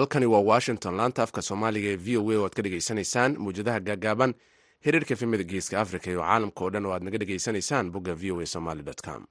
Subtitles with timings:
[0.00, 3.80] halkani waa washington laanta afka soomaaliga ee v o a oo aad ka dhegaysanaysaan muwjadaha
[3.88, 4.32] gaagaaban
[4.84, 8.40] xiriirka efemada geeska africa iyo caalamka oo dhan oo aad naga dhegaysanaysaan bogga v o
[8.40, 9.22] a somaly com.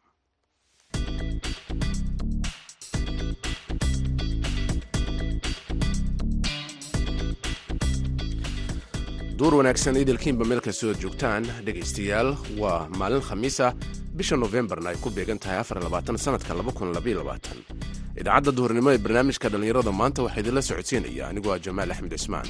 [9.39, 11.45] Duur wanaagsan idilkiinba meel kastoo joogtaan.
[11.65, 13.73] Dhegaystayaal waa maalin khamiis ah
[14.19, 15.57] bisha nofembarna ay ku beegan tahay
[16.25, 16.51] sanadka
[18.21, 22.47] idaacadda duhurnimo ee barnaamijka dhallinyarada maanta waxaa idinla socodsiinaya anigoo ah jamaal axmed cismaan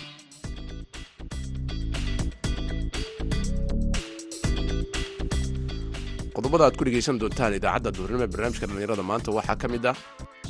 [6.35, 9.95] qodobada aad ku dhegaysan doontaan idaacadda duhurnimo ee barnaamijka dhallinyarada maanta waxaa ka mid ah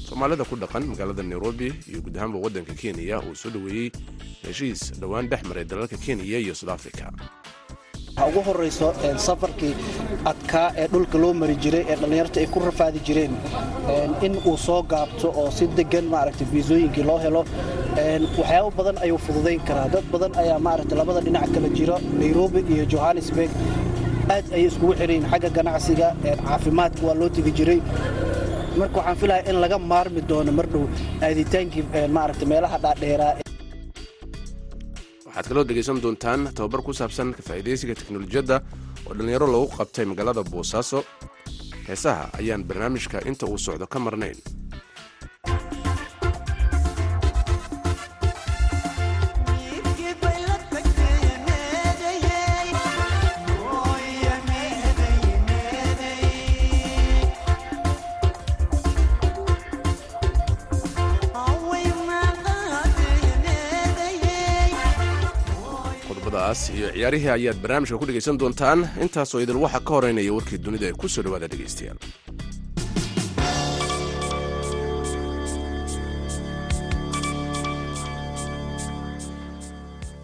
[0.08, 3.90] soomaalida ku dhaqan magaalada nairobi iyo guud ahaanba waddanka kenya uu soo dhoweeyey
[4.46, 7.14] heshiis dhowaan dhex maray dalalka kenya iyo sud waxaa
[8.28, 8.88] ugu horayso
[9.26, 9.74] safarkii
[10.32, 13.34] adkaa ee dhulka loo mari jiray ee dhallinyarta ay ku rafaadi jireen
[14.26, 17.42] in uu soo gaabto oo si degan maaragta fiisooyinkii loo helo
[18.38, 19.88] waxyaabo badan ayuu fududayn karaa.
[19.94, 23.52] Dad badan ayaa maaragta labada dhinac kala jiro nairobi iyo johannesburg.
[24.34, 26.08] Aad ayay iskugu xirayin xagga ganacsiga
[26.48, 27.80] caafimaadka waa loo tegi jiray.
[28.80, 30.68] Marka waxaan filaya in laga maarmi doono mar
[31.28, 31.84] aaditaankii
[32.18, 33.34] maaragta meelaha dhaadheeraa
[35.30, 38.56] waxaad kaloo dhegaysan doontaan tababar ku saabsan kafaa'iidaysiga teknolojiyadda
[39.08, 41.00] oo dhallinyaro lagu qabtay magaalada boosaaso
[41.88, 44.38] heesaha ayaan barnaamijka inta uu socdo ka marnayn
[66.78, 68.80] iyo ciyaarihii ayaad barnaamijka ku dhegaysan doontaan.
[69.06, 72.00] Intaasoo idil waxaa ka horeynaya warkii dunida ee ku soo dhawaada dhegaystayaal.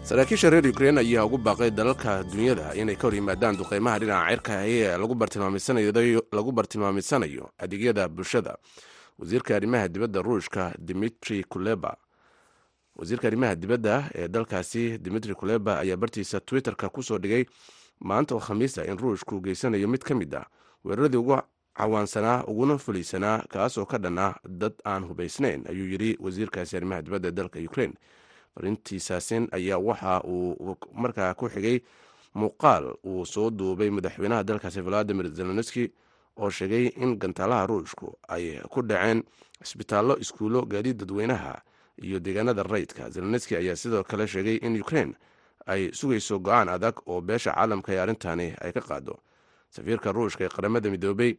[0.02, 4.54] Saraakiisha reer ukrein ayaa ugu baaqay dalalka dunyada inay ka hor yimaadaan duqeymaha dhinaca cirka
[4.66, 8.54] ee lagu bartilmaamaysanayo adeegyada bulshada.
[9.18, 11.96] Wasiirka arrimaha dibadda ruushka dimitri kuleba
[12.96, 17.44] wasiirka arrimaha dibadda ee dalkaasi dimitri kuleba ayaa bartiisa twitterka ku soo dhigay
[18.00, 20.46] maanta oo khamiisa in ruushku geysanayo mid ka mid ah
[20.84, 21.38] weeraradii ugu
[21.76, 27.28] cawaansanaa uguna fulaysanaa kaasoo ka dhan ah dad aan hubaysnayn ayuu yidhi wasiirkaasi arrimaha dibadda
[27.28, 27.92] ee dalka ukrein
[28.54, 31.80] farintiisaasin ayaa waxa uu markaa ku xigay
[32.34, 35.92] muuqaal uu soo duubay madaxweynaha dalkaasi valadimir zelenski
[36.36, 39.22] oo sheegay in gantaalaha ruushku ay ku dhaceen
[39.64, 41.60] cisbitaallo iskuullo gaadiid dadweynaha
[42.02, 45.14] iyo deegaanada rayidka zelenski ayaa sidoo kale sheegay in ukrein
[45.66, 49.18] ay sugayso go'aan adag oo beesha caalamka ee arrintani ay ka qaado
[49.70, 51.32] safiirka ruushka ee qaramada midoobay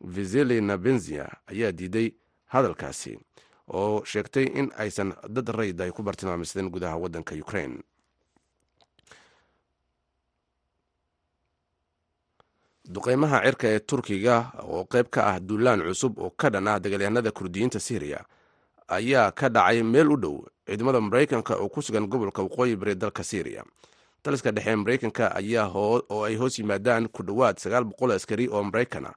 [0.00, 2.08] viseli nabenzia ayaa diiday
[2.46, 3.18] hadalkaasi
[3.68, 7.82] oo sheegtay in aysan dad rayid ay ku bartilmaamaysteen gudaha waddanka ukrein
[12.94, 14.36] duqeymaha cirka ee turkiga
[14.72, 18.20] oo qayb ka ah duulaan cusub oo ka dhan ah dagaalyahanada kurdiyiinta syriya
[18.88, 23.22] ayaa ka dhacay meel u dhow ciidamada maraykanka oo ku sugan gobolka waqooyi bari dalka
[23.24, 23.64] syriya
[24.22, 29.12] taliska dhexe maraykanka ayaa oo ay hoos yimaadaan ku dhowaad sagaal boqol askari oo maraykana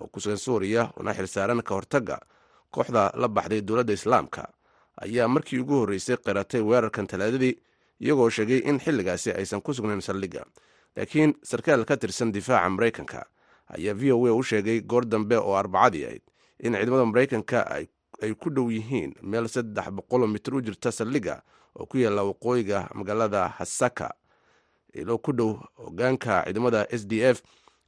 [0.00, 2.18] oo ku sugan suuriya una xilsaaran ka hortagga
[2.70, 4.46] kooxda la baxday dowladda islaamka.
[5.02, 7.56] Ayaa markii ugu horreysay qiratay weerarkan talaadadii
[8.00, 10.44] iyagoo sheegay in xilligaasi aysan ku sugnayn saldhigga.
[10.96, 13.26] Laakiin sarkaal ka tirsan difaaca maraykanka
[13.74, 16.22] ayaa v o a u sheegay goor dambe oo arbacadii ahayd
[16.62, 17.88] in ciidamada maraykanka ay
[18.34, 21.42] ku dhow yihiin meel saddex boqoloo mitir u jirta saldhigga
[21.78, 24.10] oo ku yaalla waqooyiga magaalada hasaka.
[24.94, 27.42] Ilo ku dhow hogaanka ciidamada s d f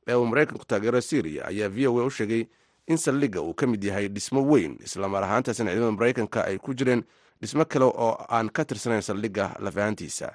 [0.09, 2.47] ee uu maraykanku taageero syriya ayaa v o a u sheegay
[2.87, 7.03] in saldhigga uu ka mid yahay dhismo weyn islamar ahaantaasina ciidamada maraykanka ay ku jireen
[7.41, 10.35] dhismo kale oo aan ka tirsanayn saldhigga lafahantiisa.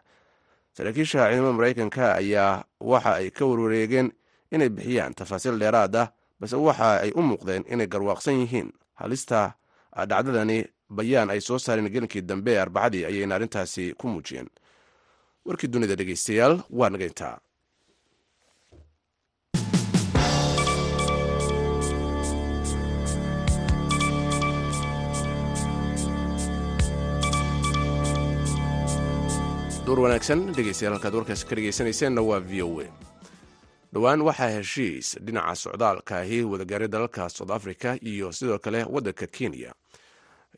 [0.75, 4.11] Saraakiisha ciidamada maraykanka ayaa waxa ay ka warwareegeen
[4.51, 6.07] inay bixiyaan tafaasiil dheeraad ah
[6.39, 9.55] balse waxa ay u muuqdeen inay garwaaqsan yihiin halista
[10.05, 14.49] dhacdadani bayaan ay soo saareen gelinkii dambe ee arbacadii ayayna arrintaasi ku muujiyeen.
[15.45, 17.35] Warkii dunida dhegaystayaal waa nagayntaa
[29.87, 32.87] duur wanaagsan dhegeystayaal halkaad warkaasi ka dhegeysanayseena waa v o a.
[33.93, 39.71] Dhowaan waxaa heshiis dhinaca socdaalka ahi wadagaaray dalalka south africa iyo sidoo kale waddanka kenya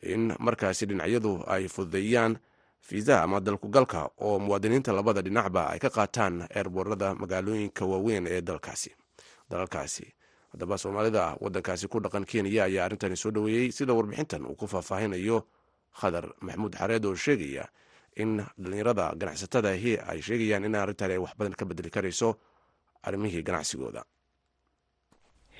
[0.02, 2.38] in markaasi dhinacyadu ay fududeeyaan
[2.80, 8.40] fiisaha ama dalkugalka oo muwaadiniinta labada dhinacba ay ka qaataan eerboorada magaalooyinka waaweyn ee
[9.50, 10.06] dalalkaasi
[10.52, 15.46] haddaba soomaalida waddankaasi ku dhaqan kenya ayaa arrintani soo dhoweeyey sida warbixintan uu ku faahfaahinayo
[16.00, 17.68] khadar maxamuud xareed oo sheegaya
[18.16, 22.34] in dhallinyarada ganacsatadahi ay sheegayaan in arrintan ay wax badan ka bedeli karayso
[23.02, 24.02] arrimihii ganacsigooda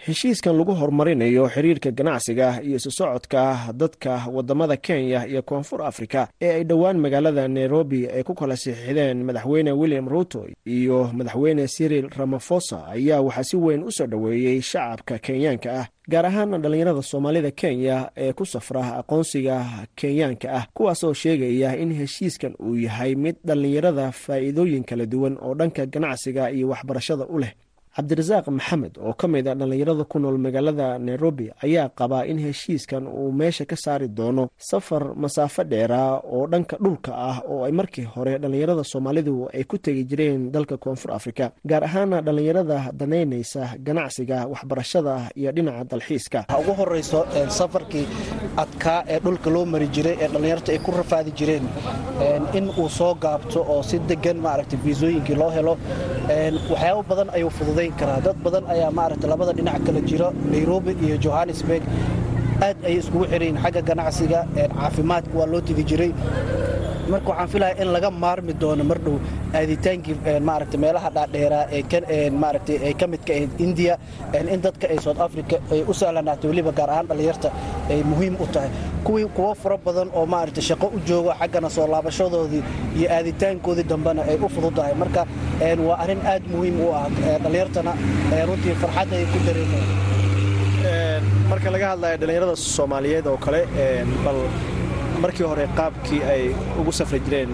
[0.06, 6.52] heshiiskan lagu horumarinayo xiriirka ganacsiga iyo isu socodka dadka waddamada kenya iyo koonfur afrika ee
[6.54, 12.86] ay dhowaan magaalada nairobi ay ku kala siixideen madaxweyne william ruto iyo madaxweyne siril ramafosa
[12.88, 18.10] ayaa waxaa si weyn u soo dhoweeyey shacabka kenyaanka ah gaar ahaana dhallinyarada soomaalida kenya
[18.16, 19.56] ee ku safra aqoonsiga
[19.94, 25.86] kenyaanka ah kuwaasoo sheegaya in heshiiskan uu yahay mid dhallinyarada faa'iidooyin kala duwan oo dhanka
[25.86, 27.52] ganacsiga iyo waxbarashada u leh
[27.96, 33.04] cabdirasaaq maxamed oo ka mid a dhallinyarada ku nool magaalada nairobi ayaa qabaa in heshiiskan
[33.06, 38.06] uu meesha ka saari doono safar masaafo dheeraa oo dhanka dhulka ah oo ay markii
[38.14, 44.46] hore dhallinyarada soomaalidu ay ku tegi jireen dalka koonfur afrika gaar ahaana dhallinyarada danaynaysa ganacsiga
[44.52, 46.40] waxbarashada iyo dhinaca dalxiiska.
[46.60, 47.20] Ugu horeyso
[47.58, 48.06] safarkii
[48.62, 51.66] adkaa ee dhulka loo mari jiray ee dhallinyarta ay ku rafaadi jireen
[52.58, 55.74] in uu soo gaabto oo si degan maaragta fiisooyinkii loo helo
[56.70, 61.16] waxyaabo badan ayuu fududayn karaa dad badan ayaa maaragta labada dhinac kala jiro nairobi iyo
[61.24, 61.82] johannesburg.
[62.62, 66.12] Aad ayay iskugu xirayin xagga ganacsiga caafimaadka waa loo tegi jiray
[67.12, 69.16] marka waxaan filaya in laga maarmi doono mar dhow
[69.58, 70.16] aaditaankii
[70.48, 73.94] maaragta meelaha dhaadheeraa ee ka midka ahayd indiya
[74.54, 77.48] in dadka ay south africa ay u sahlanaato weliba gaar ahaan dhallinyarta
[77.92, 78.70] ay muhiim u tahay.
[79.06, 82.62] Kuwii kuwo fara badan oo maaragta shaqo u joogo xaggana soo laabashadoodii
[82.98, 84.94] iyo aaditaankoodii dambena ay u fududahay.
[85.02, 85.22] Marka
[85.88, 87.06] waa arrin aad muhiim u ah
[87.42, 87.92] dhallinyartana
[88.48, 93.60] runtii farxadda ay ku dareemayaan marka laga hadlayo dhallinyarada soomaaliyeed oo kale
[94.24, 94.38] bal
[95.22, 96.42] markii hore qaabkii ay
[96.80, 97.50] ugu safri jireen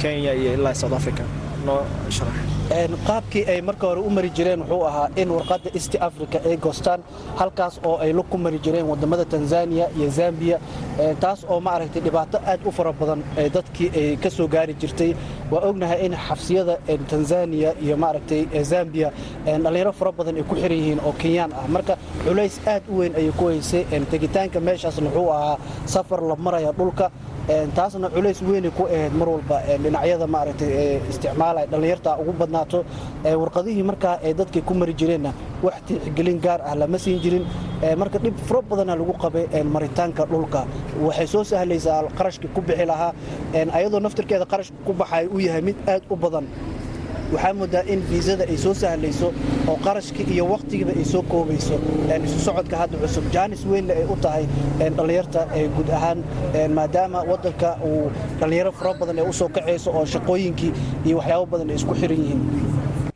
[0.00, 1.24] kenya iyo ilaa south africa.
[1.66, 1.80] Noo
[2.16, 2.36] sharax
[2.68, 7.00] qaabkii ay marka hore u mari jireen wuxuu ahaa in warqadda east africa ay goostaan
[7.36, 10.58] halkaas oo ay ku mari jireen waddamada tanzania iyo zambiya
[11.20, 13.22] taas oo maaragtay dhibaato aad u fara badan
[13.54, 15.14] dadkii ay ka soo gaari jirtay.
[15.50, 16.76] Waa ognahay in xabsiyada
[17.08, 19.12] tanzania iyo maaragtay zambiya
[19.46, 21.64] dhallinyaro fara badan ay ku xiran yihiin oo kenyaan ah.
[21.68, 25.56] Marka culays aad u weyn ayay ku haysay tegitaanka meeshaasna wuxuu ahaa
[25.86, 27.10] safar la maraya dhulka
[27.76, 32.78] taasna culays weynay ku ahayd mar walba dhinacyada maaragtay isticmaalaya dhallinyarta ugu badnaato
[33.42, 37.44] warqadihii markaa ee dadkay ku mari jireenna wax tixgelin gaar ah lama siin jirin.
[38.00, 40.60] Marka dhib fara badana lagu qabay maritaanka dhulka.
[41.06, 43.12] Waxay soo sahlaysaa qarashkii ku bixi lahaa.
[43.78, 46.44] Ayadoo naftirkeeda qarashka ku baxay u yahay mid aad u badan
[47.32, 49.28] waxaa moodaa in fiisada ay soo sahlayso
[49.70, 51.76] oo qarashkii iyo wakhtigiiba ay soo koobayso
[52.26, 53.24] isu socodka hadda cusub.
[53.34, 54.44] Jaanis weynna ay u tahay
[54.96, 55.40] dhallinyarta
[55.76, 56.18] guud ahaan
[56.76, 58.10] maadaama waddanka uu
[58.40, 60.72] dhallinyaro fara badan ay u kacayso oo shaqooyinkii
[61.06, 62.42] iyo waxyaabo badan ay isku xiran yihiin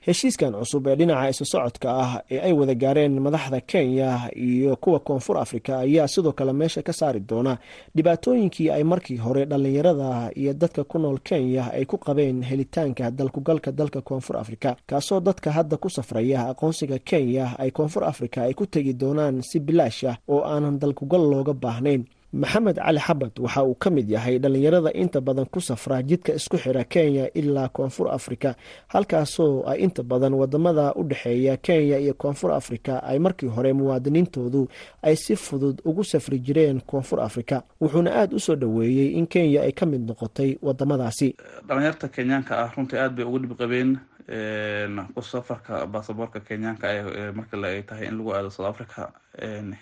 [0.06, 4.08] heshiiskan cusub ee dhinaca isu socodka ah ee ay wada gaareen madaxda kenya
[4.49, 7.58] iyo kuwa koonfur afrika ayaa sidoo kale meesha ka saari doona
[7.96, 13.72] dhibaatooyinkii ay markii hore dhallinyarada iyo dadka ku nool kenya ay ku qabeen helitaanka dalkugalka
[13.72, 18.66] dalka koonfur afrika kaasoo dadka hadda ku safraya aqoonsiga kenya ay koonfur afrika ay ku
[18.66, 23.74] tegi doonaan si bilaash ah oo aanan dalkugal looga baahnayn maxamed cali xabad waxa uu
[23.74, 28.55] ka mid yahay dhallinyarada inta badan ku safra jidka isku xira kenya ilaa koonfur afrika
[28.89, 34.69] halkaasoo ay inta badan waddamada u dhexeeya kenya iyo koonfur afrika ay markii hore muwaadiniintoodu
[35.03, 39.62] ay si fudud ugu safri jireen koonfur afrika wuxuuna aada u soo dhoweeyey in kenya
[39.62, 41.36] ay ka mid noqotay wadamadaasi.
[41.69, 43.96] Dhalinyarta kenyaanka ah runtii aad bay ugu dhib qabeen.
[43.96, 46.86] ku safarka baasaboorka kenyaanka
[47.34, 49.12] marka ay tahay in lagu aado south africa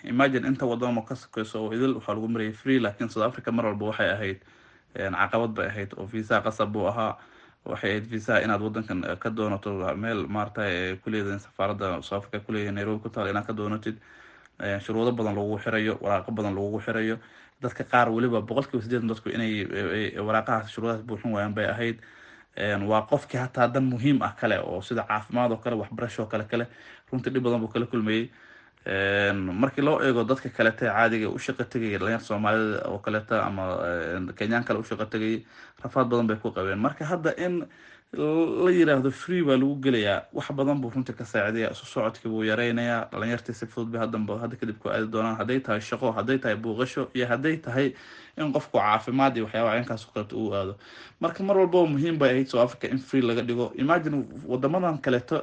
[0.03, 3.65] imagine inta wadamo ka sokeyso oo idil waxaa lagu marayay free laakiin south africa mar
[3.65, 4.39] walba waxay ahayd
[4.95, 7.17] caqabad bay ahayd oo visa qasab buu ahaa.
[7.65, 10.63] Waxay ahayd visa inaad wadankan ka doonato meel maarata
[11.03, 13.95] kuleedahin safaaradda south africa kuleeyahay nairobi ku taal inaad ka doonatid.
[14.83, 17.17] Shuruudo badan lagugu xirayo waraaqo badan lagugu xirayo.
[17.61, 19.53] Dadka qaar weliba boqol kiiba sideetan dadku inay
[20.17, 21.97] waraaqahaas shuruudahaas buuxin waayaan bay ahayd
[22.57, 26.65] waa qofkii hataa dan muhiim ah kale oo sida caafimaad oo kale waxbarasho kale kale
[27.11, 28.29] runtii dhib badan buu kala kulmayey.
[29.61, 33.63] Markii loo eego dadka kalete caadiga u shaqa tegaya dhalinyarta soomaalida oo kaleta ama
[34.35, 35.45] kenyaan kale u shaqa tegayay
[35.83, 36.79] rafaad badan bay ku qabeen.
[36.79, 37.65] Marka hadda in
[38.13, 40.25] la yiraahdo free baa lagu gelayaa.
[40.33, 44.37] Wax badan buu runtii ka saacidaya isu socodkii buu yareynayaa dhalinyartii si fudud bay haddanba
[44.39, 45.37] hadda kadib ku aadi doonaan.
[45.39, 47.93] Hadday tahay shaqo hadday tahay buuqasho iyo hadday tahay
[48.37, 50.75] in qofku caafimaad iyo waxyaabaha inkaas kaleeto uu aado.
[51.21, 53.71] Marka mar walbaba muhiim bay ahayd south africa in free laga dhigo.
[53.75, 55.39] Imagine wadamadan kaleeto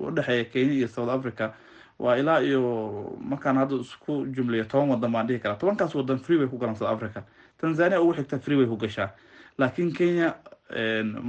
[0.00, 1.52] u dhexeeya kenya iyo south africa.
[1.98, 5.56] Waa ilaa iyo markaan hadda isku jumlayo toban wadan baan dhihi karaa.
[5.60, 7.20] Tobankaas wadan free bay ku galaan south africa.
[7.60, 9.10] Tanzania ugu xigta free bay ku gashaa.
[9.58, 10.34] Laakiin kenya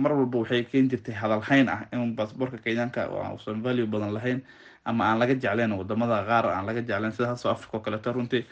[0.01, 1.82] mar walba waxay keeni jirtay hadalhayn ah.
[1.94, 3.01] In basaboorka kenyaanka
[3.34, 4.39] uusan value badan lahayn
[4.86, 8.44] ama aan laga jeclayn waddamada qaar aan laga jeclayn sida south africa oo kaleeto runtii.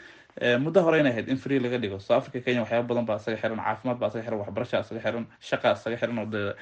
[0.64, 3.36] Muddo hore inay ahayd in free laga dhigo south africa kenya waxyaaba badan baa isaga
[3.42, 6.52] xiran caafimaad baa isaga xiran waxbarasha isaga xiran shaqa isaga xiran oo dee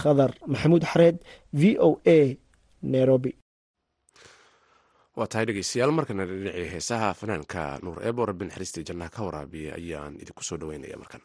[0.00, 1.16] khadar maxamuud xareed
[1.60, 2.18] v o a
[2.82, 3.32] nairobi.
[5.16, 10.14] Waa tahay dhegeystayaal markana dhinacii heesaha fanaanka nuur eebo rabbi naxariistii jannaha ka waraabiya ayaan
[10.22, 11.22] idinku soo dhaweynaya markan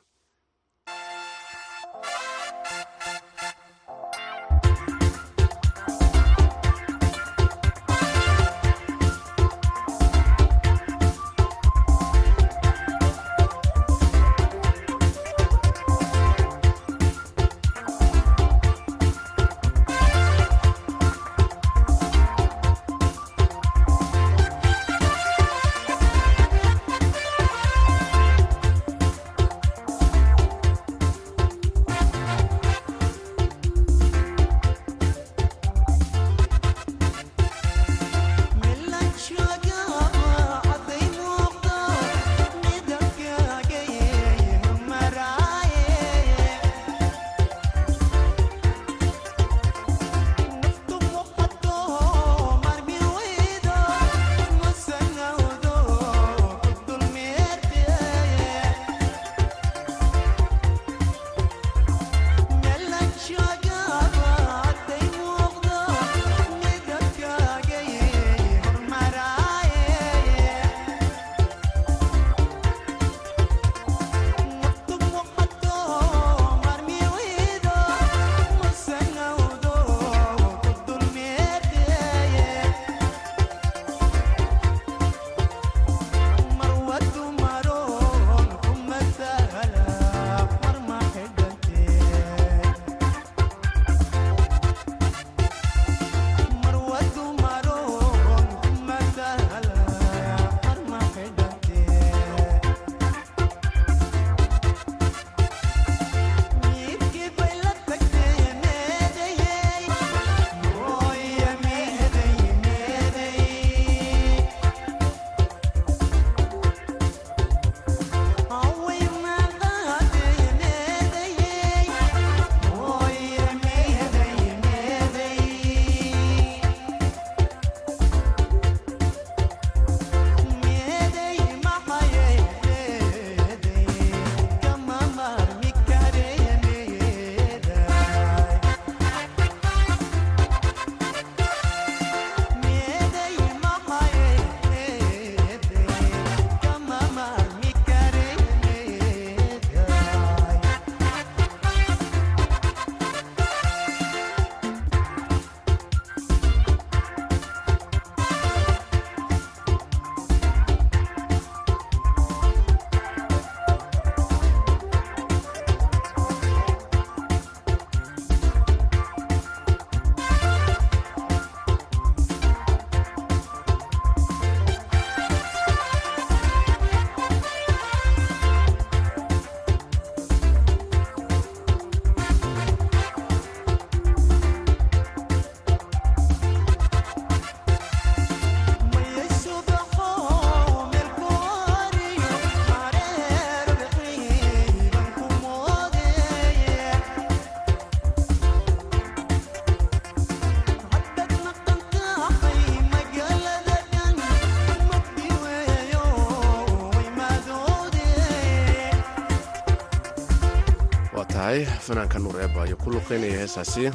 [211.27, 213.91] tahay fanaanka nuur eeba ayuu ku luqeynaya heesaasi.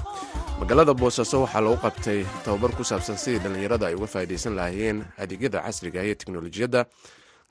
[0.60, 5.60] Magaalada boosaaso waxaa lagu qabtay tababar ku saabsan sidii dhallinyarada ay uga faa'iidaysan lahaayeen adeegyada
[5.66, 6.86] casriga iyo teknolojiyadda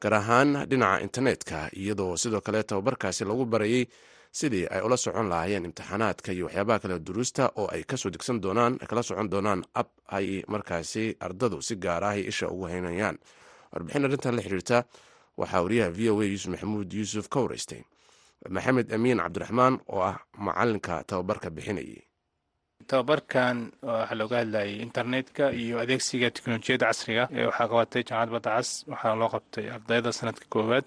[0.02, 3.88] gaar ahaan dhinaca internetka iyadoo sidoo kale tababarkaasi lagu barayey
[4.32, 8.42] sidii ay ula socon lahaayeen imtixaanaadka iyo waxyaabaha kale duruusta oo ay ka soo degsan
[8.42, 13.18] doonaan kala socon doonaan ab ay markaasi ardadu si gaar ah isha ugu haynayaan.
[13.74, 14.84] Warbixin arrintan la xiriirta
[15.38, 17.84] waxaa wariyaha v o a yuusuf maxamuud yuusuf ka wareystay
[18.56, 22.02] maxamed amiin cabdiraxmaan oo ah macalinka tababarka bixinayay.
[22.90, 29.16] Tababarkan waxaa looga hadlayay internetka iyo adeegsiga teknolojiyadda casriga waxaa qabatay jaamacad badda cas waxaana
[29.22, 30.86] loo qabtay ardayda sanadka koowaad.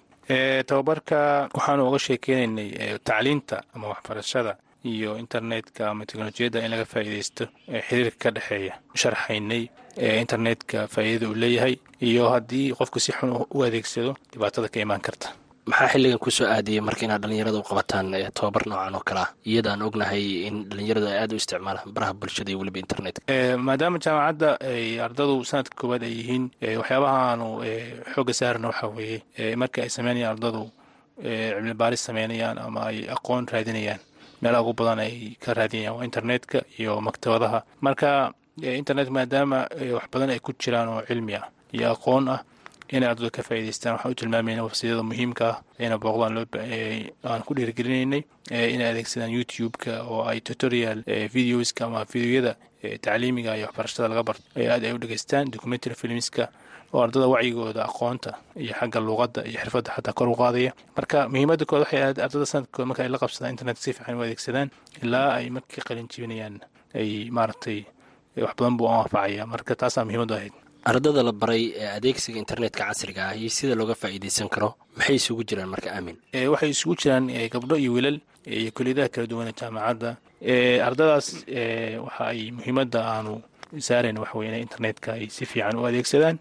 [0.68, 1.18] Tababarka
[1.56, 2.68] waxaanu uga sheekeynaynay
[3.08, 4.52] tacliinta ama waxbarashada
[4.92, 7.44] iyo internetka ama teknolojiyadda in laga faa'iidaysto
[7.88, 9.62] xiriirka ka dhexeeya sharxaynay
[10.24, 11.74] internetka faa'iidada uu leeyahay
[12.08, 15.28] iyo haddii qofku si xun u adeegsado dhibaatada ka imaan karta
[15.70, 18.06] maxaa xilligan ku soo aadiyay marka inaad dhalinyarada u qabataan
[18.36, 19.30] tobabar noocan oo kale ah?
[19.50, 23.20] Iyadaan ognahay in dhalinyarada ay aad u isticmaalaan baraha bulshada iyo weliba internetka.
[23.66, 26.44] Maadaama jaamacadda ay ardadu sanadka koowaad ay yihiin
[26.80, 27.46] waxyaabahaanu
[28.14, 30.62] xooga saarana waxaa weeye markii ay sameynayaan ardadu
[31.22, 34.00] cilmi baaris sameynayaan ama ay aqoon raadinayaan
[34.42, 37.58] meelaha ugu badan ay ka raadinayaan waa internetka iyo maktabadaha.
[37.80, 38.32] Marka
[38.62, 39.58] internet maadaama
[39.98, 42.40] wax badan ay ku jiraan oo cilmi ah iyo aqoon ah
[42.94, 46.32] inay ardadu ka faa'idaystaan waxaan u tilmaamayna websiyada muhiimka ah inay booqdaan
[47.30, 48.22] aan ku dhiirigelinaynay
[48.74, 50.98] inay adeegsadaan youtube-ka oo ay tutorial
[51.36, 52.52] videoska ama videoyada
[53.04, 54.42] tacliimiga iyo waxbarashada laga barto.
[54.56, 56.44] Ay aad ay u dhegeystaan documentary filmska
[56.92, 58.30] oo ardada wacyigooda aqoonta
[58.62, 60.72] iyo xagga luuqadda iyo xirfadda xataa kor u qaadaya.
[60.96, 64.22] Marka muhiimadda kood waxay ahayd ardada sanadkooda marka ay la qabsadaan internet si fiican u
[64.22, 64.68] adeegsadaan
[65.02, 66.60] ilaa ay markii qalin jibinayaan
[66.94, 67.80] ay maaragtay
[68.44, 70.54] wax badan buu anfacaya marka taasaa muhiimaddu ahayd
[70.90, 71.64] ardada la baray
[71.98, 76.16] adeegsiga internetka casriga ah iyo sida looga faa'iidaysan karo maxay isugu jiraan marka aamin?
[76.52, 77.24] Waxay isugu jiraan
[77.54, 80.10] gabdho iyo wiilal iyo kuliyadaha kala duwan ee jaamacadda
[80.88, 81.26] ardadaas
[82.06, 83.32] waxa ay muhiimadda aanu
[83.88, 86.36] saarayn waxa weye inay internetka ay si fiican u adeegsadaan.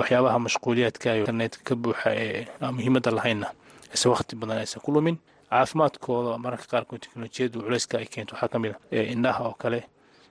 [0.00, 3.48] Waxyaabaha mashquuliyaadka internetka ka buuxa ee aan muhiimadda lahaynna
[3.94, 5.16] ise wakhti badan aysan ku lumin.
[5.52, 9.80] Caafimaadkooda mararka qaarkood teknolojiyaddu culeyska ay keento waxaa ka mid a indhaha oo kale.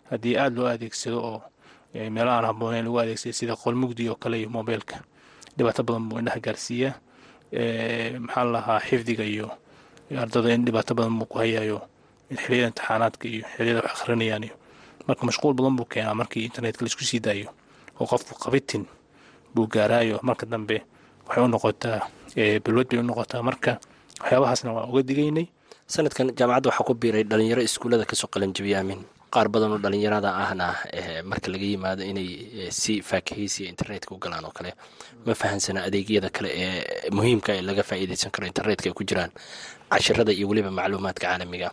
[0.09, 1.39] Haddii aada loo adeegsado oo
[1.93, 5.03] meelo aan habbooneyn lagu adeegsada sida qolmugdi oo kale iyo mobeilka
[5.57, 6.93] dhibaato badan buu indhaha gaarsiiyaa
[8.19, 9.51] maxaa la lahaa xifdiga iyo
[10.17, 11.81] ardada in dhibaato badan buu ku hayayo
[12.31, 14.45] xiliyada imtixaanaadka iyo xiliyada wax akhrinayaan
[15.07, 17.49] marka mashquul badan buu keenaa markii internetka la isku sii daayo
[17.99, 18.85] oo qofku qabitin
[19.55, 20.19] buu gaaraayo.
[20.23, 20.81] Marka dambe
[21.27, 21.99] waxay u noqotaa
[22.63, 23.43] balwad bay u noqotaa.
[23.43, 23.79] Marka
[24.21, 25.47] waxyaabahaasna waa uga digaynay.
[25.87, 30.29] Sanadkan jaamacadda waxaa ku biiray dhalinyaro iskuullada ka soo qalanjibiya aamin qaar badan oo dhalinyarada
[30.43, 30.67] ahna
[31.29, 32.29] marka laga yimaado inay
[32.81, 34.71] si faakahaysiya internetka u galaan oo kale
[35.25, 39.31] ma fahansana adeegyada kale ee muhiimka ee laga faa'iidaysan karo internetka ay ku jiraan
[39.91, 41.69] cashirada iyo weliba macluumaadka caalamiga.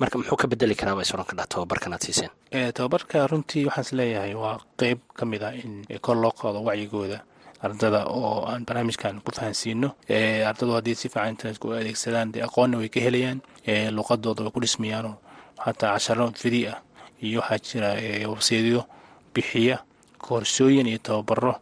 [0.00, 2.30] Marka muxuu ka bedeli karaa bay soran kadhaa tababarkan aad siiseen
[2.76, 7.18] tababarka runtii waxaan is leeyahay waa qeyb ka mid ah in kor loo qaado wacyigooda
[7.62, 9.88] ardada oo aan barnaamijkan ku fahansiino
[10.50, 13.38] ardadu haddii si fiican internetka u adeegsadaan dee aqoonna way ka helayaan.
[13.96, 15.14] Luqadooda way ku dhismayaanoo
[15.64, 16.78] xataa casharo fidi ah
[17.22, 17.90] iyo waxaa jira
[18.32, 18.80] webseedyo
[19.34, 19.76] bixiya
[20.18, 21.54] koorsooyin iyo tababaro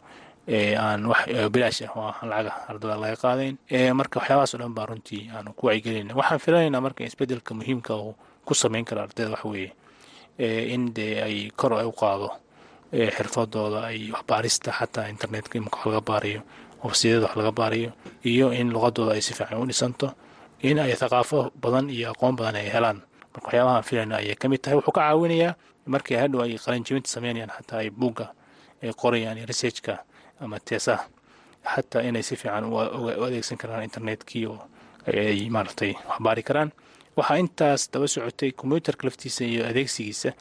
[0.79, 1.21] aan wax
[1.53, 3.55] bilaash ah oo aan ardada laga qaadayn.
[3.93, 8.15] Marka waxyaabahaas o dhan baa runtii aanu ku wacyigelinayna waxaan filanaynaa marka isbeddelka muhiimka uu
[8.45, 9.71] ku sameyn karo ardayda weeye.
[10.73, 12.29] In dee ay kor u qaado
[12.91, 16.41] xirfadooda ay waxbaarista xataa internetka imika wax laga baarayo
[16.83, 17.91] websiyada wax laga baarayo
[18.25, 20.07] iyo in luqadooda ay si fiican u dhisanto
[20.65, 22.99] in ay thaqaafo badan iyo aqoon badan ay helaan
[23.39, 24.75] marka waxyaabahaan filayna ayay ka mid tahay.
[24.77, 25.55] Wuxuu ka caawinayaa
[25.87, 28.27] markii hadhow ay qalinjibinta sameynayaan xataa ay buugga
[28.83, 30.03] ay qorayaan researchka
[30.39, 31.07] ama teesaha
[31.75, 32.77] xataa inay si fiican u
[33.25, 34.59] adeegsan karaan internetkii oo
[35.07, 36.69] ay maaragtay waxbaari karaan.
[37.17, 40.31] Waxaa intaas daba socotay combyuterka laftiisa iyo adeegsigiisa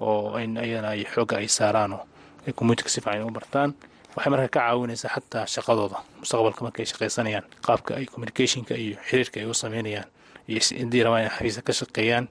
[0.00, 2.02] oo in ayadana ay xoogga ay saaraanoo
[2.46, 3.70] ay combyuterka si fiican u bartaan.
[4.16, 9.40] Waxay markaa ka caawinaysaa xataa shaqadooda mustaqbalka marka ay shaqaysanayaan qaabka ay communicationka iyo xiriirka
[9.40, 10.08] ay u sameynayaan
[10.50, 12.24] iyo haddii rabaan inay xafiisa ka shaqeeyaan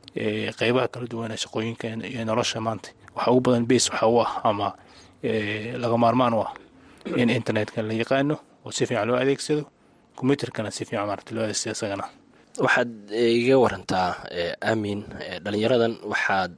[0.60, 2.90] qeybaha kala duwan ee shaqooyinka iyo nolosha maanta.
[3.16, 4.68] Waxa ugu badan base waxa u ah ama
[5.82, 6.52] laga maarmaan u ah
[7.22, 9.64] in internetka la yaqaano oo si fiican loo adeegsado
[10.18, 12.06] combyuterkana si fiican maarata loo adeegsado isagana.
[12.66, 14.10] Waxaad iga warantaa
[14.70, 15.00] aamin
[15.44, 16.52] dhalinyaradan waxaad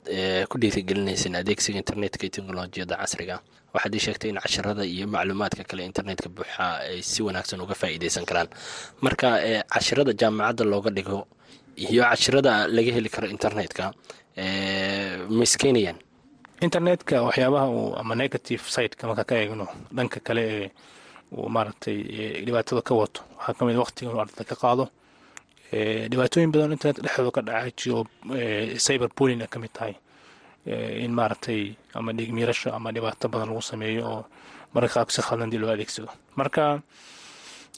[0.50, 3.36] ku dhiirigelinayseen adeegsiga internetka iyo teknolojiyadda casriga
[3.74, 8.26] waxaad ii sheegtay in casharada iyo macluumaadka kale internetka buuxa ay si wanaagsan uga faa'iidaysan
[8.30, 8.48] karaan.
[9.06, 9.28] Marka
[9.74, 11.20] cashirada jaamacadda looga dhigo
[11.84, 13.84] iyo cashirada laga heli karo internetka
[15.36, 15.98] ma iskeynayaan
[16.68, 19.66] internetka waxyaabaha uu ama negative siteka marka ka eegno
[19.96, 20.68] dhanka kale ee
[21.38, 21.98] uu maaragtay
[22.46, 23.22] dhibaatada ka wato.
[23.38, 24.86] Waxaa ka mid waqtiga inuu ardada ka qaado
[26.12, 28.00] dhibaatooyin badan internet dhexdooda ka dhacay jiro
[28.86, 29.94] cyber bulling ka mid tahay.
[31.06, 31.62] In maaragtay
[31.98, 34.22] ama dhiigmiirasho ama dhibaato badan lagu sameeyo oo
[34.74, 36.10] mararka qaarku si khaldan dii loo adeegsado.
[36.40, 36.82] Marka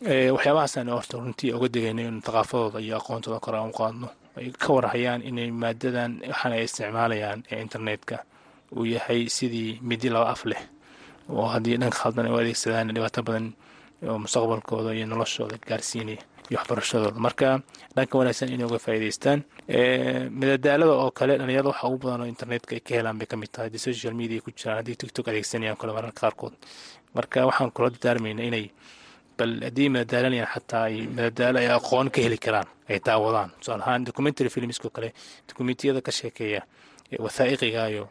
[0.01, 5.21] waxyaabahaasaan horta runtii uga degayno in thaqaafadooda iyo aqoontooda kore aan u ay ka warhayaan
[5.21, 8.15] inay maadadan waxaan ay isticmaalayaan ee internetka
[8.75, 10.61] uu yahay sidii midi laba af leh.
[11.29, 13.53] Oo haddii dhanka khaldan ay u adeegsadaan dhibaato badan
[14.09, 16.17] oo mustaqbalkooda iyo noloshooda gaarsiinaya
[16.49, 17.19] iyo waxbarashadooda.
[17.19, 17.61] Marka
[17.95, 19.39] dhanka wanaagsan inay uga faa'iidaystaan
[20.39, 23.67] madadaalada oo kale dhalinyarada waxa ugu badan oo internetka ay ka helaan bay ka tahay.
[23.69, 26.53] Haddii social media ku jiraan haddii tiktok adeegsanayaan kale mararka qaarkood.
[27.13, 28.71] Marka waxaan kula dardaarmayna inay
[29.41, 33.49] bal haddii madadaalanayaan xataa ay madadaalo ay aqoon ka heli karaan ay daawadaan.
[33.59, 35.09] Tusaale ahaan documentary filmskoo kale
[35.49, 36.61] dokumentiyada ka sheekeeya
[37.19, 38.07] wathaa'iqiga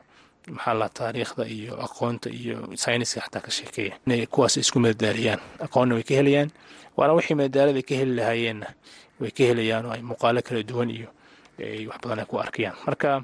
[0.51, 5.41] maxaa la taariikhda iyo aqoonta iyo sayniska xataa ka sheekeeya inay kuwaas isku madadaaliyaan.
[5.67, 6.51] Aqoonna way ka helayaan
[6.97, 8.67] waana wixii madadaalada ka heli lahaayeenna
[9.21, 11.09] way ka helayaan oo ay muuqaalo kala duwan iyo
[11.89, 12.77] wax badan ay ku arkayaan.
[12.87, 13.23] Marka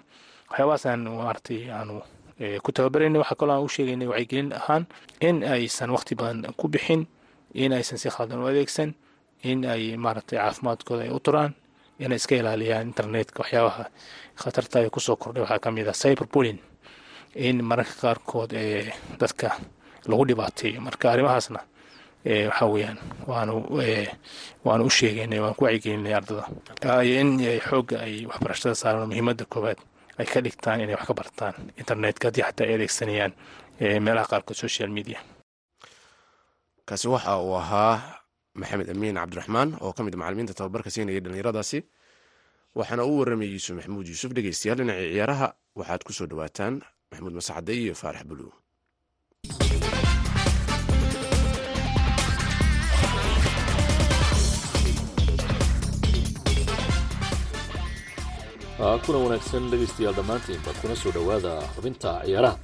[0.50, 2.02] waxyaabahaasaan maaragtay aanu
[2.62, 4.84] ku tababarayna waxaa kaloo aan u sheegaynay wacyigelin ahaan
[5.20, 7.06] in aysan waqti badan ku bixin
[7.62, 8.90] in aysan si khaldan u adeegsan
[9.50, 11.52] in ay maaragtay caafimaadkooda ay u turaan
[11.98, 13.84] inay iska ilaaliyaan internetka waxyaabaha
[14.40, 15.42] khatarta ay ku soo kordhay.
[15.44, 15.96] Waxaa ka mid ah
[17.36, 19.48] in mararka qaarkood ee dadka
[20.08, 21.60] lagu dhibaateeyo marka arrimahaasna
[22.48, 22.98] waxaa weeyaan
[23.30, 23.54] waanu
[24.66, 26.44] waanu u sheegaynay waan ku wacyigelinay ardada
[27.20, 27.28] in
[27.68, 29.78] xoogga ay waxbarashada saaraan muhiimadda koowaad
[30.18, 33.32] ay ka dhigtaan inay wax ka bartaan internetka haddii xataa ay adeegsanayaan
[34.04, 35.18] meelaha qaarkood social media
[36.88, 37.94] kaasi waxa uu ahaa
[38.60, 41.78] maxamed amiin cabdiraxmaan oo ka mid a macalimiinta tababarka siinaya dhallinyaradaasi
[42.78, 45.48] waxaana uu warramayay yuusuf maxamuud yuusuf dhegeystayaal dhinacii ciyaaraha.
[45.78, 46.74] Waxaad ku soo dhowaataan
[47.10, 48.52] maxamuud masacade iyo faarax buluw
[59.06, 62.56] kuna wanaagsan dhegaystayaal dhammaantiinba kuna soo dhowaada xubinta ciyaaraha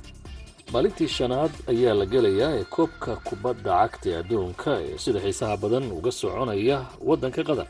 [0.73, 6.13] maalintii shanaad ayaa la gelayaa ee koobka kubadda cagta adduunka ee sida xiisaha badan uga
[6.21, 7.67] soconaya waddanka qatar.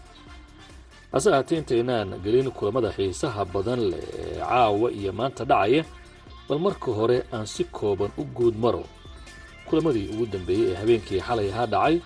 [1.12, 5.82] Hase ahaatee intaynaan gelin kulamada xiisaha badan leh ee caawa iyo maanta dhacaya
[6.48, 8.84] bal marka hore aan si kooban u guud maro
[9.68, 11.96] kulamadii ugu dambeeyey ee habeenkii xalay ahaa dhacay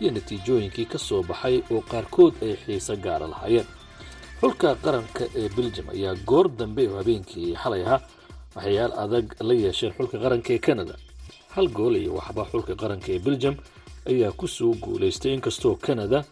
[0.00, 3.66] iyo natiijooyinkii ka soo baxay oo qaarkood ay xiise gaara lahaayeen.
[4.40, 8.00] Xulka qaranka ee beljum ayaa goor dambe oo habeenkii xalay ahaa
[8.56, 10.94] waxyaal adag la yeesheen xulka qaranka ee canada.
[11.54, 13.56] Hal gool iyo waxba xulka qaranka ee beljum
[14.06, 16.24] ayaa ku soo guulaystay inkastoo canada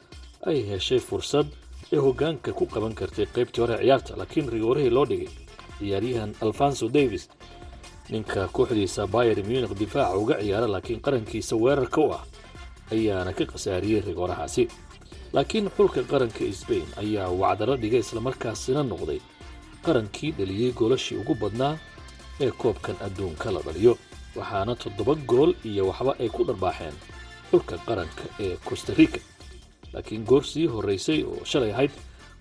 [0.46, 1.46] ay heshay fursad
[1.92, 5.28] ee hoggaanka ku qaban kartay qaybtii hore ciyaarta laakiin rigoorihii loo dhigay
[5.78, 7.28] ciyaaryahan alfonso davis
[8.10, 12.24] ninka kooxdiisa bayer munich difaaca uga ciyaara laakiin qarankiisa weerarka u ah
[12.92, 14.68] ayaana ka khasaariyey rigoorahaasi
[15.32, 19.20] laakiin xulka qaranka sbain ayaa wacdaro dhigay islamarkaasina noqday
[19.84, 21.76] qarankii dhaliyey goolashii ugu badnaa
[22.40, 23.98] ee koobkan adduunka la dhaliyo
[24.36, 26.94] waxaana toddoba gool iyo waxba ay ku dharbaaxeen
[27.50, 29.20] xulka qaranka ee costarica
[29.92, 31.90] laakiin goor sii horraysay oo shalay ahayd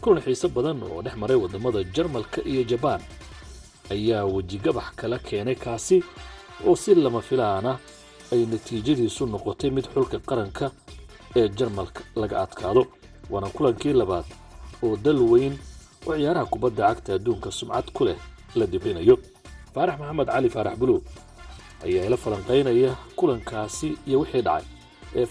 [0.01, 3.01] kulan xiise badan oo dhex maray waddamada jarmalka iyo jabaan
[3.89, 6.03] ayaa wejigabax kala keenay kaasi
[6.67, 7.79] oo si lama filaana
[8.31, 10.71] ay natiijadiisu noqotay mid xulka qaranka
[11.35, 12.87] ee jarmalka laga adkaado
[13.29, 14.25] waana kulankii labaad
[14.83, 15.53] oo dal weyn
[16.07, 18.17] oo ciyaaraha kubadda cagta adduunka sumcad ku leh
[18.55, 19.17] la dibrinayo
[19.75, 21.03] faarax maxamed cali faarax buluug
[21.85, 24.65] ayaa ila falanqaynaya kulankaasi iyo wixii dhacay.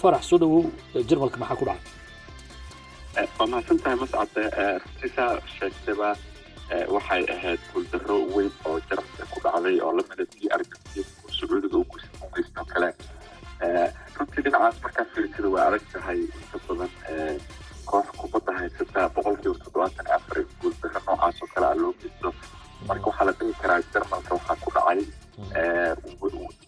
[0.03, 0.63] Faarax soo dhawow
[1.09, 1.83] jarmalka maxaa ku dhacay?
[3.39, 4.43] Waa mahadsan tahay mascade
[4.83, 6.09] runtiisaa sheegtaba
[6.95, 11.85] waxay ahayd guuldaro weyn oo jarmalka ku dhacday oo lamida tii argentina oo sacuudiga u
[12.73, 12.91] kale.
[14.19, 16.91] Runtii dhinacaas markaa fiirsada waa adag tahay inta badan
[17.89, 22.29] koox kubadda haysata boqolkiiba toddobaatan afar guuldaro noocaas oo kale a loo geysto
[22.89, 25.01] marka waxaa la dhihi karaa jarmalka waxaa ku dhacay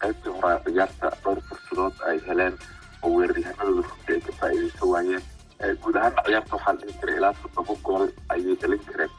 [0.03, 2.55] qaybtii hore ciyaarta dhowr fursadood ay heleen
[3.03, 5.23] oo weeraryahanadooda runtii ay ka faa'iidaysan waayeen
[5.83, 9.13] guud ahaana ciyaarta waxaa la dhihi karay ilaa toddoba gool ayay dhalin kareen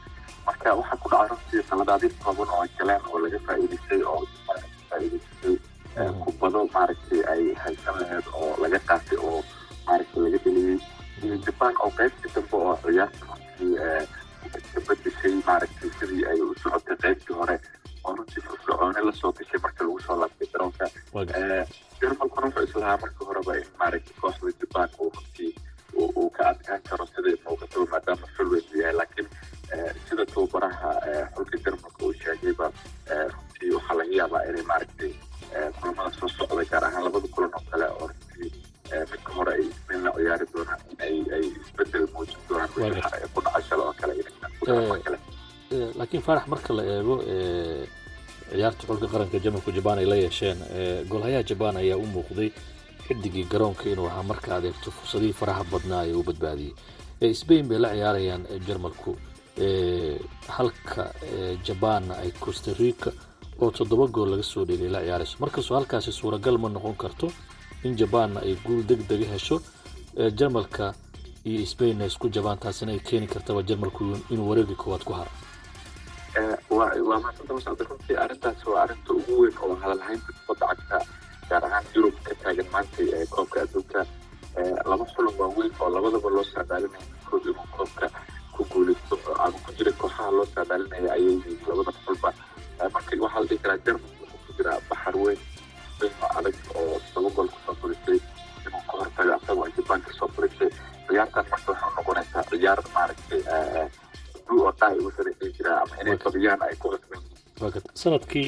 [0.46, 4.20] marka waxaa ku dhacay runtii qaladaadyo kooban oo ay galeen oo laga faa'iidaystay oo
[4.90, 5.56] faa'iidaystay
[6.24, 9.38] kubado maaragtay ay haysan lahayd oo laga qaatay oo
[9.86, 10.78] maaragtay laga dheliyey
[11.24, 13.74] iyo jabaan oo qaybtii dambe oo ciyaarta runtii
[14.74, 17.56] ka bedeshay maaragtay sidii ay u socotay qaybtii hore
[18.04, 20.84] oo runtii firfircooni la soo gashay marka lagu soo laabtay garoonka
[22.00, 25.50] jarmalkuna wuxuu islahaa marka horeba maaragtay kooxda jabaan uu runtii
[26.02, 27.06] uu ka adkaan karo
[46.08, 47.16] laakiin faarax marka la eego
[48.50, 50.58] ciyaarta xulka qaranka jamalku jabaan ay la yeesheen
[51.08, 52.50] goolhayaha jabaan ayaa u muuqday
[53.08, 56.72] xidigii garoonka inuu ahaa marka adeegto fursadihii faraha badnaa ee uu badbaadiyey.
[57.34, 59.16] Sbain bay la ciyaarayaan jarmalku
[60.48, 61.12] halka
[61.66, 63.12] jabaanna ay costarica
[63.60, 65.36] oo toddoba gool laga soo dheelay la ciyaarayso.
[65.40, 67.32] Markastoo halkaasi suuragal ma noqon karto
[67.84, 69.60] in jabaanna ay guul deg dega hesho
[70.38, 70.94] jarmalka
[71.44, 75.30] iyo sbainna isku jabaan taasina ay keeni kartaba jarmalku inuu wareegi koowaad ku haro
[76.78, 80.98] waa maasanta marka runtii arrintaas waa arinta ugu weyn oo hadalhaynta kubadda cagta
[81.50, 84.00] gaar ahaan yurub ka taagan maanta ee koobka adduunka
[84.90, 88.06] laba xulan waa weyn oo labadaba loo saadaalinaya midkood inuu koobka
[88.54, 89.14] ku guuleysto
[89.44, 92.30] ama ku jira kooxaha loo saadaalinaya ayay yihiin labada xulba
[92.94, 95.40] marka waxaa la dhihi karaa jarmal wuxuu ku jiraa baxar weyn
[96.00, 98.18] bayno adag oo todoba gool ku soo fulisay
[98.66, 100.70] inuu ka hortago asagoo ay jabaan ka soo fulisay
[101.08, 103.40] ciyaartan marka waxay u noqonaysaa ciyaar maaragtay
[107.94, 108.46] sannadkii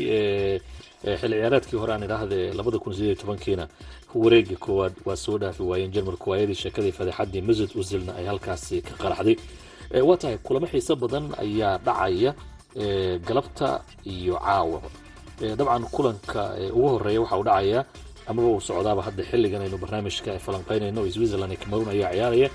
[1.21, 3.65] xilli ciyaareedkii hore aan idhaahde labada kun sideed iyo tobankiina
[4.15, 8.95] wareega koowaad waa soo dhaafi waayeen jarmalku waayadii sheekadii fadeexadii masud usilna ay halkaasi ka
[9.03, 9.37] qaraxday.
[10.09, 12.35] Waa tahay kulamo xiiso badan ayaa dhacaya
[13.27, 14.81] galabta iyo caawa.
[15.41, 17.85] Dabcan kulanka ugu horreeya waxa uu dhacaya
[18.27, 22.49] amaba uu socdaaba hadda xilligan aynu barnaamijka falanqeynayno oo switzerland iyo cameroon ayaa ciyaaraya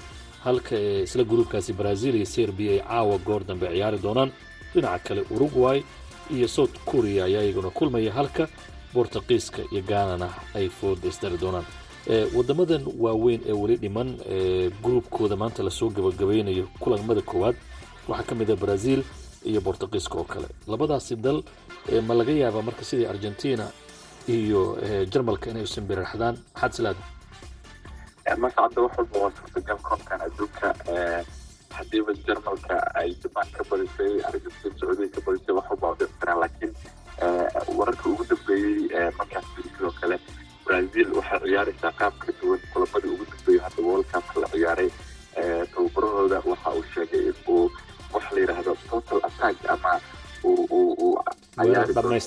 [0.46, 4.32] halka isla gruubkaasi brazil iyo serbia ay caawa goor dambe ciyaari doonaan.
[4.74, 5.84] Dhinaca kale uruguay
[6.36, 8.48] iyo south korea ayaa iyaguna kulmaya halka
[8.94, 11.66] bortuqiiska iyo ganana ay fooda isdari doonaan.
[12.36, 14.10] Wadamadan waaweyn ee weli dhiman
[14.84, 17.56] gruubkooda maanta la soo gabagabeynayo kulamada koowaad
[18.08, 19.04] waxaa ka mid a brazil
[19.46, 20.48] iyo bortuqiiska oo kale.
[20.68, 21.44] Labadaasi dal
[22.08, 23.66] ma laga yaabaa marka sidii argentina
[24.28, 24.78] iyo
[25.12, 27.00] jarmalka inay usimbiriraxdaan maxaad silaada
[28.44, 30.68] mascadda wax walba waa suurtagal koobkan adduunka
[31.78, 36.74] haddiiba jarmalka ay jabaan ka badisay argentin sacuudiya ka badisay wax walba waa dhictiraan laakiin
[37.78, 40.18] wararka ugu dambeeyey markaas sidoo kale
[40.66, 44.90] brazil waxay ciyaaraysaa qaab ka duwan kulamadii ugu dambeeyey hadda world cupka la ciyaaray
[45.74, 47.72] tababarahooda waxa uu sheegay in uu
[48.14, 49.94] waxa la yidhaahdo total attack ama
[50.44, 51.14] uu uu uu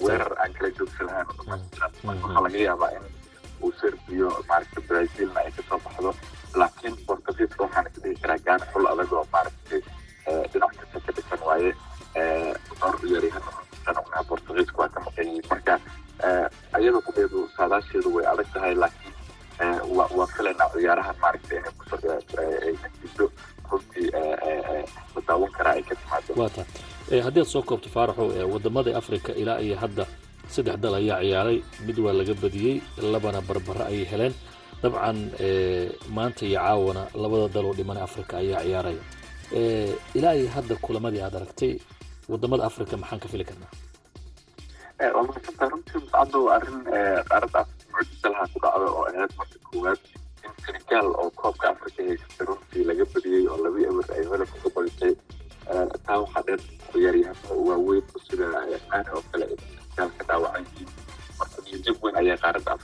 [0.06, 1.26] weerar aan kala joogsan lahayn
[2.06, 3.04] waxaa laga yaabaa in
[3.62, 6.10] uu serbiyo maaragtay brazilna ay ka soo baxdo
[6.60, 9.80] laakiin portugiiska waxaan isdhihi karaa gaana xul adag oo maaragtay
[10.52, 11.70] dhinac kasta ka dhisan waaye
[12.80, 15.74] dhowr ciyaaryahan portugiiska waa ka maqan yihiin marka
[16.76, 19.14] ayada kudeedu saadaasheedu way adag tahay laakiin
[20.18, 21.98] waa filaynaa ciyaarahan maaragtay inay ku soo
[22.82, 23.26] natiijo
[23.70, 24.08] runtii
[25.14, 26.64] la daawan karaa ay ka timaado
[27.26, 30.04] haddii aad soo koobto faaraxo waddamada africa ilaa iyo hadda
[30.58, 31.58] saddex dal ayaa ciyaaray.
[31.86, 32.76] Mid waa laga badiyey
[33.12, 34.34] labana barbaro ayay heleen.
[34.82, 35.18] Dabcan
[36.16, 39.02] maanta iyo caawana labada daloo dhiman africa ayaa ciyaaraya
[40.18, 41.72] ilaa iyo hadda kulamadii aad aragtay
[42.30, 43.70] waddamada africa maxaan ka fili karnaa?
[45.14, 45.98] Waa mahadsantaa runtii
[47.34, 47.60] africa
[47.94, 50.00] mucjisalaha ku dhacda oo ahayd marka koowaad
[50.46, 54.70] in senegal oo koobka africa haysatay runtii laga badiyey oo laba ewer ay holab uga
[54.76, 55.12] badisay
[56.06, 56.60] taa waxaa dheer
[56.92, 58.46] ciyaaryahano waaweyn sida
[58.90, 59.46] qaani oo kale
[62.20, 62.77] niyajab weyn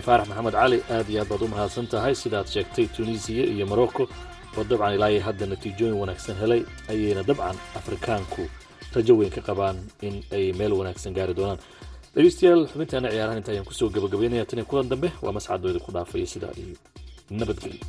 [0.00, 2.14] tahay faarax maxamed cali aad iyo aad baad u mahadsan tahay.
[2.14, 4.02] Sidaad sheegtay tunisiya iyo morocco
[4.56, 8.42] oo dabcan ilaa iyo hadda natiijooyin wanaagsan helay ayayna dabcan afrikaanku
[8.94, 11.58] rajo weyn ka qabaan in ay meel wanaagsan gaari doonaan.
[12.14, 14.44] Dhegeystayaal xubintaana ciyaarahan inta ayaan ku soo gabagabeynaya.
[14.48, 16.76] Tan iyo kulan dambe waa mascadooda ku dhaafaya sidaa iyo
[17.30, 17.84] nabadgelyo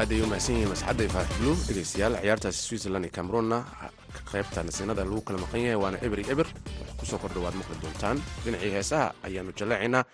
[0.00, 3.58] aad ay u mahadsan yihiin masxadda iyo blue dhegeystayaal ciyaartaasi switzerland iyo cameroonna
[4.32, 6.48] qaybta nasiinada lagu kala maqan yahay waana eber iyo eber.
[7.00, 8.16] Kusoo kordha waad maqli doontaan.
[8.44, 10.04] Dhinacii heesaha ayaanu jaleecaynaa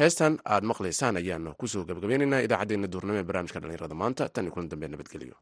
[0.00, 4.28] heestan aad maqlaysaan ayaanu ku soo gabagabeynaynaa idaacaddeenna duurnimo ee barnaamijka dhallinyarada maanta.
[4.34, 5.36] Tan iyo kulan dambe nabadgelyo